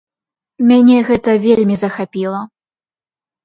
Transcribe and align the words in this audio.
Мяне 0.71 0.95
гэта 1.11 1.37
вельмі 1.45 1.75
захапіла. 1.85 2.43